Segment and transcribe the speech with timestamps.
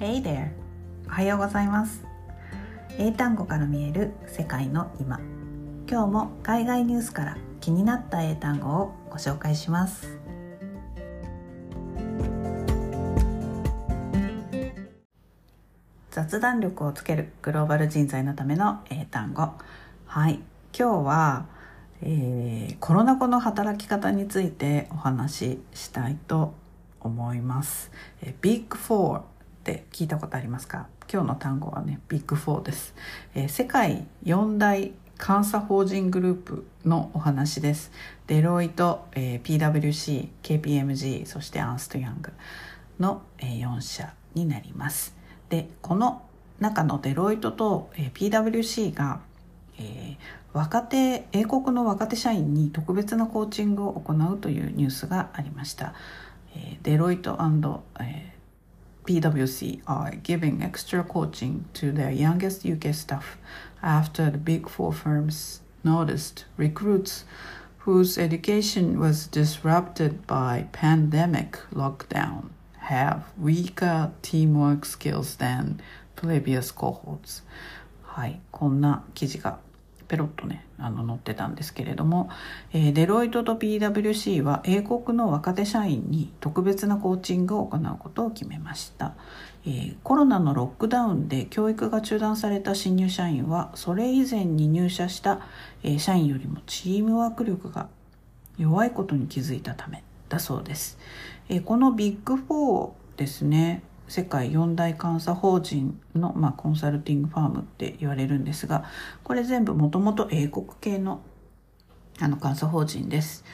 [0.00, 0.48] Hey there!
[1.08, 2.02] おはようございます。
[2.96, 5.20] 英単語から見える世界の今。
[5.86, 10.18] 今日も海外ニュースから気になった英単語をご紹介します。
[16.10, 19.50] 雑談力をつけるグローバル人材のための英単語。
[20.06, 20.40] はい。
[20.74, 21.46] 今日は、
[22.00, 26.54] えー、コロナ後の働き方についてお話ししたいと
[27.00, 27.90] 思います。
[28.22, 29.39] えビッグフォー
[29.70, 30.88] って聞いたことありますか？
[31.12, 32.94] 今日の単語はね、ビッグフォーです。
[33.34, 37.92] え世界4大監査法人グループのお話です。
[38.26, 42.32] Deloitte、えー、PWC、KPMG、そして Ernst & Young
[42.98, 45.14] の、えー、4社になります。
[45.48, 46.22] で、この
[46.58, 49.20] 中の Deloitte と、えー、PWC が、
[49.78, 50.16] えー、
[50.52, 55.94] 若手、英国の若手社員に特別なコーチングを行うというニュースがありました。
[56.82, 57.80] Deloitte and
[59.09, 63.37] PwC are giving extra coaching to their youngest UK staff
[63.83, 67.23] after the big four firms noticed recruits
[67.79, 75.79] whose education was disrupted by pandemic lockdown have weaker teamwork skills than
[76.15, 77.43] previous cohorts
[78.03, 79.59] はいこんな記事が
[80.10, 82.30] ペロッとねあの載ってたんですけれども、
[82.72, 89.14] え、デロイトと PWC は英国の若手社員に特別なコーチングを行うことを決めました、
[89.64, 95.42] え、コロナのロックダウンで教育が中断された新入社員はそれ以前に入社した、
[95.84, 97.88] え、社員よりもチームワーク力が
[98.58, 100.98] 弱いことに気づいたためだそうです、
[101.48, 108.84] えこのビッグ4ですね世界四大監査法人の、まあ、コンサルティングファームって言われるんですが
[109.22, 111.22] これ全部もともと英国系の
[112.18, 113.44] あの監査法人です。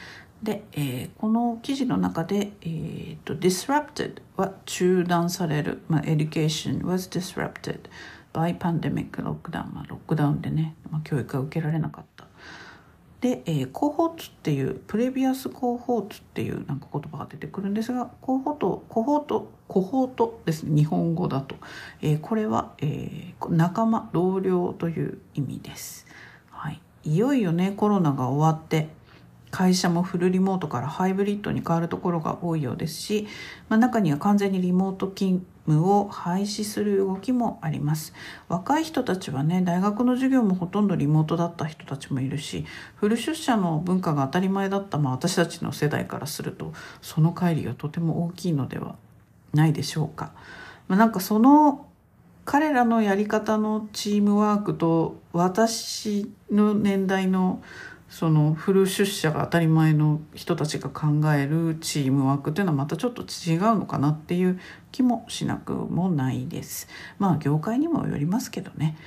[0.43, 7.81] で、えー、この記事の中で、えーと、disrupted は中断される、まあ、education was disrupted
[8.33, 12.26] by pandemic lockdown、まあ、ロックダウンでね、まあ、教育が受けられなかった。
[13.21, 21.55] で、えー、コホーツっていうプレビアスコホーツっていうなんか言葉が出てくるんですがコホートコホートコホートですね日本語だと、
[22.01, 26.05] えー、これは、えー、仲間同僚という意味です、
[26.51, 28.89] はい、いよいよねコロナが終わって
[29.57, 33.27] 会社もフルリモートからハイブリッドに変わるところが多いようですし、
[33.69, 38.13] まあ、中には完全にリモート勤務を廃止する動きもあります
[38.49, 42.67] 若い人たちはね大学の授業もほとんどリモートだった人たちもいるし
[42.97, 48.95] フル出社の文化が当たり前だった、まあ、私たちの世代からするとその乖離がとても大きいのでは
[49.55, 50.33] ないでしょうか。
[50.87, 51.87] まあ、なんかその
[52.45, 57.63] 彼らのやり方のチームワークと私の年代の
[58.09, 64.59] そのフル出社が当たり前の人たちが考えるチームワークというのはまたちょっと違うのかなっていう
[64.91, 66.87] 気もしなくもないです。
[67.19, 68.97] まあ業界にもよりますけどね、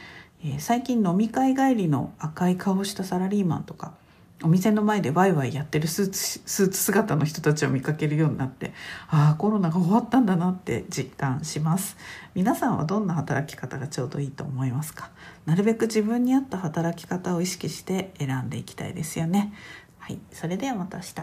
[0.44, 3.94] えー、最近飲み会帰りの赤い顔したサラリーマンとか
[4.43, 8.73] お店の前でワイワイやってるスーツスーツ姿の人たちを見かけるようになって
[9.09, 11.99] ああコロナが終わったんだなって実感します。
[12.34, 15.11] 皆さんはどんな働き方がちょうどいいと思いますか？
[15.45, 19.53] なるべく自分に合った働き方を意識して選んでいきたいですよね。
[19.99, 21.15] はいそれではまた明日。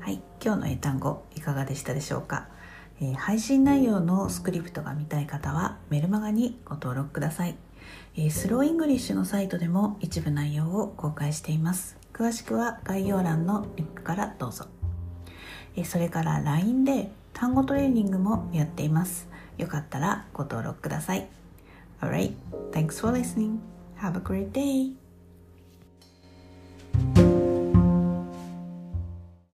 [0.00, 2.48] はい今日の英単語いかがでしたでしょうか？
[3.04, 7.56] え配信内容のスクリプトが見たい方はメルマガにご登録ください、
[8.16, 11.96] え Slow English のサイトでも一部内容を公開しています。
[12.12, 14.66] 詳しくは概要欄のリンクからどうぞ、
[15.74, 19.28] えそれから LINE で単語トレーニングもやっています。
[19.58, 21.26] よかったらご登録ください。
[22.00, 22.34] Alright,
[22.70, 23.58] thanks for listening.
[23.96, 25.01] Have a great day.